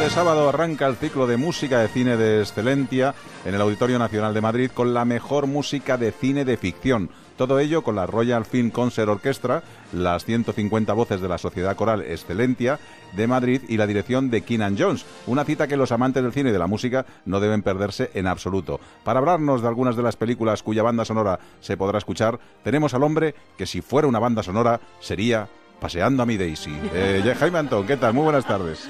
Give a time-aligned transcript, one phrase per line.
[0.00, 3.14] Este sábado arranca el ciclo de música de cine de Excelentia
[3.44, 7.10] en el Auditorio Nacional de Madrid con la mejor música de cine de ficción.
[7.40, 9.62] Todo ello con la Royal Film Concert Orchestra,
[9.94, 12.78] las 150 voces de la Sociedad Coral Excelentia
[13.16, 15.06] de Madrid y la dirección de Keenan Jones.
[15.26, 18.26] Una cita que los amantes del cine y de la música no deben perderse en
[18.26, 18.78] absoluto.
[19.04, 23.04] Para hablarnos de algunas de las películas cuya banda sonora se podrá escuchar, tenemos al
[23.04, 25.48] hombre que si fuera una banda sonora sería
[25.80, 26.78] Paseando a mi Daisy.
[26.92, 28.12] Eh, Jaime Antón, ¿qué tal?
[28.12, 28.86] Muy buenas tardes.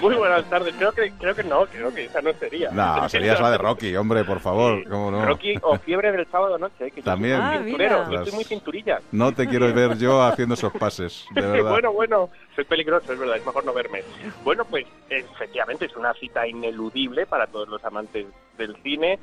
[0.00, 0.74] Muy buenas tardes.
[0.78, 2.70] Creo que, creo que no, creo que esa no sería.
[2.70, 4.82] No, sería la de Rocky, hombre, por favor.
[4.88, 5.24] ¿Cómo no?
[5.26, 6.90] Rocky o Fiebre del sábado noche.
[6.92, 7.36] Que También.
[7.36, 8.20] Yo Ah, soy muy cinturero, mira.
[8.20, 9.00] yo soy muy cinturilla.
[9.12, 11.70] No te quiero ver yo haciendo esos pases, de verdad.
[11.70, 14.02] bueno, bueno, soy peligroso, es verdad, es mejor no verme.
[14.42, 19.18] Bueno, pues efectivamente es una cita ineludible para todos los amantes del cine.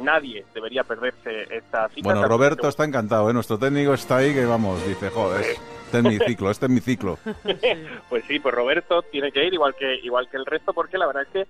[0.00, 2.02] Nadie debería perderse esta cita.
[2.02, 3.32] Bueno, Roberto está encantado, ¿eh?
[3.32, 6.80] Nuestro técnico está ahí que, vamos, dice, joder, este es mi ciclo, este es mi
[6.80, 7.18] ciclo.
[8.08, 11.06] Pues sí, pues Roberto tiene que ir igual que igual que el resto porque la
[11.06, 11.46] verdad es que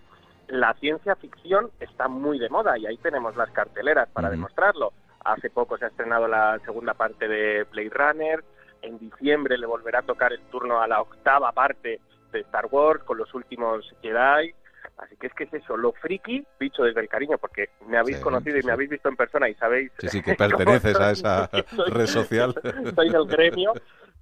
[0.49, 4.93] la ciencia ficción está muy de moda y ahí tenemos las carteleras para demostrarlo.
[5.25, 8.45] Hace poco se ha estrenado la segunda parte de Blade Runner,
[8.83, 12.01] en diciembre le volverá a tocar el turno a la octava parte
[12.33, 14.55] de Star Wars con los últimos Jedi.
[14.99, 18.19] Así que es que es eso, lo friki, dicho desde el cariño, porque me habéis
[18.19, 21.11] Sí, conocido y me habéis visto en persona y sabéis Sí, sí, que perteneces a
[21.11, 21.51] esa
[21.89, 22.55] red social.
[22.95, 23.73] soy del gremio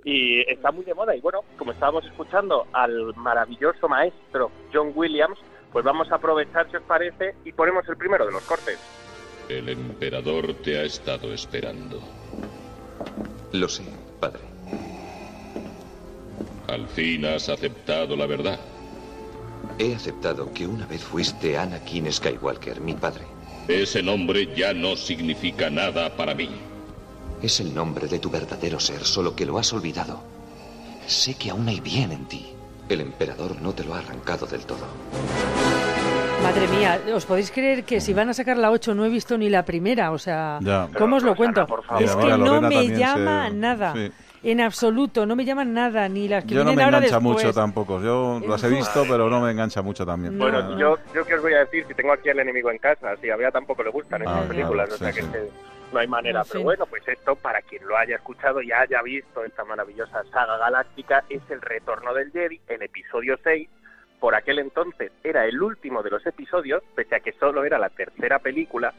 [0.03, 1.15] y está muy de moda.
[1.15, 5.39] Y bueno, como estábamos escuchando al maravilloso maestro John Williams,
[5.73, 8.79] pues vamos a aprovechar, si os parece, y ponemos el primero de los cortes.
[9.49, 12.01] El emperador te ha estado esperando.
[13.53, 13.85] Lo sé,
[14.21, 14.41] padre.
[16.69, 18.59] Al fin has aceptado la verdad.
[19.79, 23.25] He aceptado que una vez fuiste Anakin Skywalker, mi padre.
[23.69, 26.49] Ese nombre ya no significa nada para mí.
[27.45, 30.23] Es el nombre de tu verdadero ser, solo que lo has olvidado.
[31.07, 32.47] Sé que aún hay bien en ti.
[32.89, 34.87] El emperador no te lo ha arrancado del todo.
[36.43, 39.37] Madre mía, ¿os podéis creer que si van a sacar la 8 no he visto
[39.37, 40.11] ni la primera?
[40.13, 40.89] O sea, Ya.
[40.97, 41.67] ¿cómo os lo cuento?
[41.67, 42.03] favor.
[42.03, 43.93] Es que no me llama se- nada.
[43.95, 44.11] sí.
[44.43, 47.23] En absoluto, no me llaman nada, ni las que Yo no me engancha después.
[47.23, 48.01] mucho tampoco.
[48.03, 50.37] Yo las he visto, pero no me engancha mucho también.
[50.39, 50.79] No, Bueno, no.
[50.79, 53.29] yo, yo que os voy a decir, si tengo aquí al enemigo en casa, si
[53.31, 55.29] a Bea tampoco le gustan Ah, estas claro, películas, o sí, sea que sí.
[55.33, 55.49] que
[55.95, 56.41] no hay manera.
[56.41, 60.23] En Pero bueno, pues esto, para quien lo haya escuchado y haya visto esta maravillosa
[60.33, 63.69] saga galáctica, es el retorno del Jedi, el episodio 6.
[64.21, 67.91] Por aquel entonces era el último de los episodios, pese a que solo era la
[67.91, 68.95] tercera película,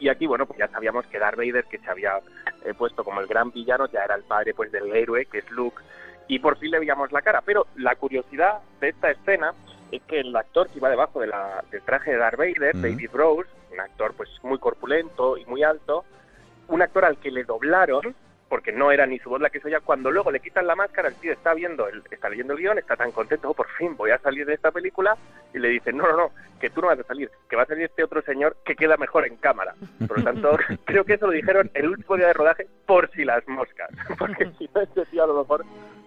[0.00, 2.18] y aquí, bueno, pues ya sabíamos que Darth Vader, que se había
[2.64, 5.50] eh, puesto como el gran villano, ya era el padre pues del héroe, que es
[5.52, 5.80] Luke,
[6.26, 7.42] y por fin le veíamos la cara.
[7.42, 9.52] Pero la curiosidad de esta escena
[9.92, 12.74] es que el actor que iba debajo de la- del traje de Darth Vader.
[12.82, 16.04] David Rose, un actor pues muy corpulento y muy alto,
[16.68, 18.14] un actor al que le doblaron,
[18.48, 20.76] porque no era ni su voz la que se oía, cuando luego le quitan la
[20.76, 23.68] máscara, el tío está viendo, el, está leyendo el guion, está tan contento, "Oh, por
[23.70, 25.16] fin voy a salir de esta película,
[25.52, 27.66] y le dicen, no, no, no, que tú no vas a salir, que va a
[27.66, 29.74] salir este otro señor que queda mejor en cámara.
[30.06, 33.24] Por lo tanto, creo que eso lo dijeron el último día de rodaje por si
[33.24, 35.64] las moscas, porque si no, este tío a lo mejor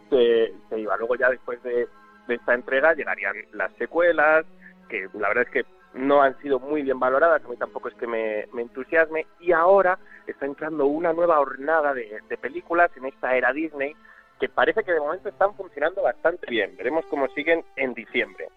[0.10, 0.96] se, se iba.
[0.98, 1.88] Luego ya después de,
[2.28, 4.46] de esta entrega llegarían las secuelas,
[4.88, 7.96] que la verdad es que no han sido muy bien valoradas, a mí tampoco es
[7.96, 13.06] que me, me entusiasme, y ahora está entrando una nueva hornada de, de películas en
[13.06, 13.96] esta era Disney
[14.40, 16.76] que parece que de momento están funcionando bastante bien.
[16.78, 18.48] Veremos cómo siguen en diciembre.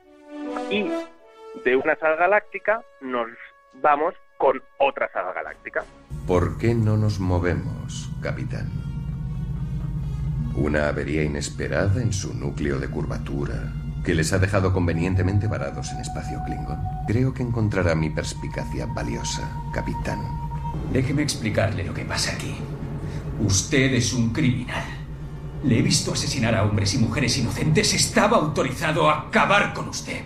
[0.70, 0.88] Y
[1.64, 3.28] de una saga galáctica nos
[3.80, 5.84] vamos con otra saga galáctica.
[6.26, 8.70] ¿Por qué no nos movemos, capitán?
[10.54, 13.72] Una avería inesperada en su núcleo de curvatura
[14.04, 16.80] que les ha dejado convenientemente varados en espacio Klingon.
[17.06, 20.20] Creo que encontrará mi perspicacia valiosa, capitán.
[20.92, 22.54] Déjeme explicarle lo que pasa aquí.
[23.40, 24.84] Usted es un criminal.
[25.64, 27.94] Le he visto asesinar a hombres y mujeres inocentes.
[27.94, 30.22] Estaba autorizado a acabar con usted.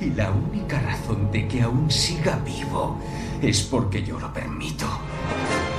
[0.00, 2.98] Y la única razón de que aún siga vivo
[3.42, 4.86] es porque yo lo permito.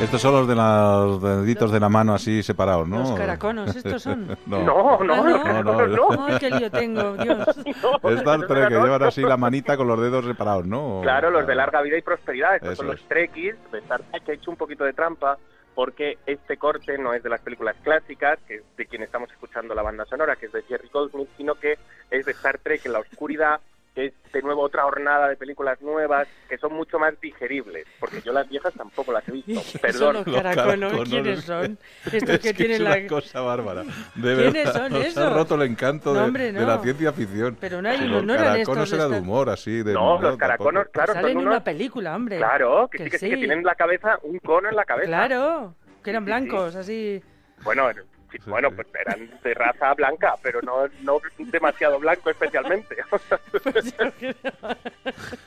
[0.01, 2.99] Estos son los de los deditos de la mano así separados, ¿no?
[2.99, 4.37] Los caraconos, estos son.
[4.45, 4.61] No.
[4.63, 5.43] No, no, Ah, los no.
[5.43, 6.25] caraconos No, no.
[6.27, 7.47] Ay, qué lío tengo, Dios.
[8.03, 10.99] No, Es Star los Trek, que llevan así la manita con los dedos separados, ¿no?
[11.01, 12.55] Claro, los de larga vida y prosperidad.
[12.55, 13.07] Estos Eso son los es.
[13.07, 15.37] Trekkies de Star Trek, que he hecho un poquito de trampa
[15.73, 19.73] porque este corte no es de las películas clásicas, que es de quien estamos escuchando
[19.75, 21.77] la banda sonora, que es de Jerry Goldsmith, sino que
[22.11, 23.59] es de Star Trek en la oscuridad,
[23.95, 28.21] que es de nuevo otra hornada de películas nuevas que son mucho más digeribles, porque
[28.21, 29.61] yo las viejas tampoco las he visto.
[29.81, 29.99] Perdón.
[29.99, 31.77] Son los caraconos, ¿quiénes son?
[32.05, 32.97] Estos es que, que tienen es la...
[32.97, 33.83] una cosa bárbara.
[34.15, 35.17] De ¿Quiénes verdad, son nos esos?
[35.23, 36.83] ha roto el encanto No, de, hombre, de la no.
[36.83, 37.57] ciencia ficción.
[37.59, 39.81] Pero no hay Sí, uno, los no eran caraconos estos era de humor, así.
[39.81, 40.37] De, No, los tampoco.
[40.37, 41.51] caraconos, claro, Salen son en unos...
[41.55, 42.37] una película, hombre.
[42.37, 44.83] Claro, que, Que sí, que, sí, que tienen en la cabeza un cono en la
[44.83, 45.07] cabeza.
[45.07, 46.45] Claro, que eran Sí, sí, sí.
[46.49, 47.23] blancos, así.
[47.63, 47.89] Bueno,
[48.31, 48.75] sí, Sí, bueno, sí.
[48.75, 52.97] pues eran de raza blanca, pero no, no demasiado blanco especialmente.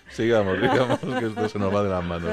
[0.08, 2.30] Sigamos, digamos que esto se nos va de las manos.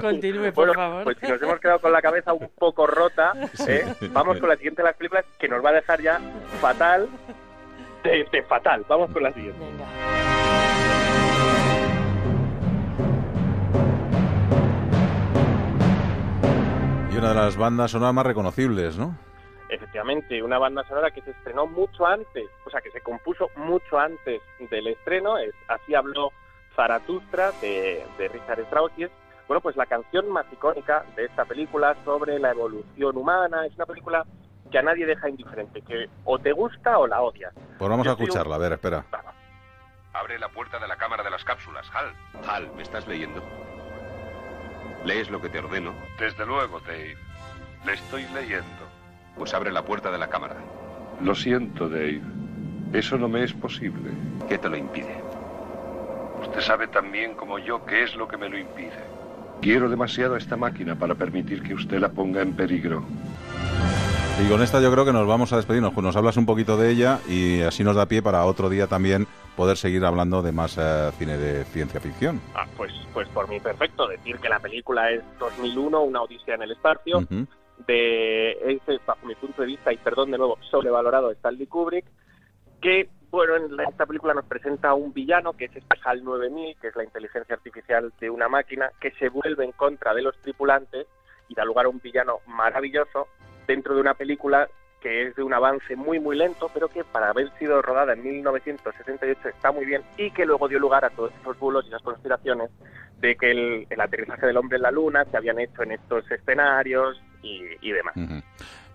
[0.00, 1.04] Continúe, por bueno, favor.
[1.04, 3.32] pues si nos hemos quedado con la cabeza un poco rota,
[3.66, 3.94] ¿eh?
[4.12, 6.20] vamos con la siguiente de las películas que nos va a dejar ya
[6.60, 7.08] fatal,
[8.02, 8.84] de, de fatal.
[8.88, 9.58] Vamos con la siguiente.
[9.60, 9.86] Venga.
[17.12, 19.16] Y una de las bandas sonoras más reconocibles, ¿no?
[19.70, 23.98] Efectivamente, una banda sonora que se estrenó mucho antes, o sea, que se compuso mucho
[23.98, 26.32] antes del estreno, es Así habló
[26.74, 29.10] Zaratustra de, de Richard Strauss y es,
[29.46, 33.64] bueno, pues la canción más icónica de esta película sobre la evolución humana.
[33.66, 34.24] Es una película
[34.70, 37.52] que a nadie deja indiferente, que o te gusta o la odias.
[37.78, 39.04] Pues vamos Yo a soy un- escucharla, a ver, espera.
[40.12, 42.12] Abre la puerta de la cámara de las cápsulas, Hal.
[42.48, 43.40] Hal, ¿me estás leyendo?
[45.04, 45.94] ¿Lees lo que te ordeno?
[46.18, 47.16] Desde luego, Dave.
[47.84, 48.84] Le estoy leyendo.
[49.36, 50.56] Pues abre la puerta de la cámara.
[51.22, 52.22] Lo siento, Dave.
[52.92, 54.10] Eso no me es posible.
[54.48, 55.22] ¿Qué te lo impide?
[56.42, 59.04] Usted sabe tan bien como yo qué es lo que me lo impide.
[59.60, 63.04] Quiero demasiado a esta máquina para permitir que usted la ponga en peligro.
[64.42, 65.92] Y con esta yo creo que nos vamos a despedirnos.
[65.92, 68.86] Pues nos hablas un poquito de ella y así nos da pie para otro día
[68.86, 72.40] también poder seguir hablando de más eh, cine de ciencia ficción.
[72.54, 76.62] Ah, pues, pues por mí perfecto decir que la película es 2001, una odisea en
[76.62, 77.26] el espacio.
[77.86, 82.04] De ese, bajo mi punto de vista, y perdón de nuevo, sobrevalorado Stanley Kubrick,
[82.80, 85.72] que, bueno, en esta película nos presenta un villano, que es
[86.04, 90.14] HAL 9000, que es la inteligencia artificial de una máquina, que se vuelve en contra
[90.14, 91.06] de los tripulantes
[91.48, 93.28] y da lugar a un villano maravilloso
[93.66, 94.68] dentro de una película
[95.00, 98.22] que es de un avance muy muy lento, pero que para haber sido rodada en
[98.22, 102.02] 1968 está muy bien y que luego dio lugar a todos esos bulos y esas
[102.02, 102.70] conspiraciones
[103.18, 106.30] de que el, el aterrizaje del hombre en la luna se habían hecho en estos
[106.30, 108.14] escenarios y, y demás.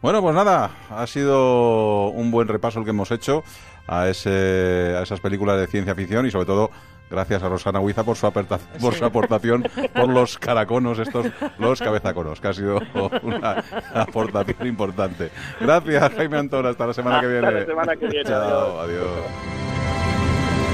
[0.02, 3.44] Bueno, pues nada, ha sido un buen repaso el que hemos hecho
[3.88, 6.70] a, ese, a esas películas de ciencia ficción y sobre todo
[7.10, 9.64] gracias a Rosana Huiza por su, aperta- por su aportación
[9.94, 11.28] por los caraconos, estos,
[11.60, 12.80] los cabezaconos, que ha sido
[13.24, 13.64] una
[13.94, 15.30] aportación importante.
[15.62, 17.60] Gracias, Jaime Antón, hasta la semana que Hasta viene.
[17.62, 19.02] la semana que viene, Chao, adiós.
[19.08, 19.65] adiós.